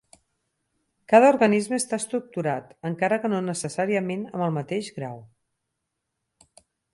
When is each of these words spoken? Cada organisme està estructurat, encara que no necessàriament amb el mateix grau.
Cada 1.11 1.27
organisme 1.33 1.77
està 1.81 1.99
estructurat, 2.03 2.71
encara 2.91 3.19
que 3.25 3.31
no 3.35 3.43
necessàriament 3.51 4.25
amb 4.31 4.47
el 4.47 4.57
mateix 4.57 4.91
grau. 4.97 5.21